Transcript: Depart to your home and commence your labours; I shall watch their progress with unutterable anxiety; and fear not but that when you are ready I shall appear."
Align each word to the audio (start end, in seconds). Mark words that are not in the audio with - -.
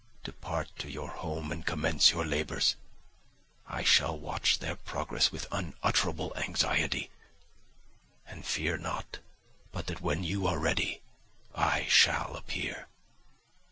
Depart 0.23 0.69
to 0.79 0.89
your 0.89 1.09
home 1.11 1.51
and 1.51 1.63
commence 1.63 2.09
your 2.09 2.25
labours; 2.25 2.75
I 3.67 3.83
shall 3.83 4.17
watch 4.17 4.57
their 4.57 4.75
progress 4.75 5.31
with 5.31 5.45
unutterable 5.51 6.33
anxiety; 6.37 7.11
and 8.25 8.43
fear 8.43 8.79
not 8.79 9.19
but 9.71 9.85
that 9.85 10.01
when 10.01 10.23
you 10.23 10.47
are 10.47 10.57
ready 10.57 11.03
I 11.53 11.85
shall 11.85 12.35
appear." 12.35 12.87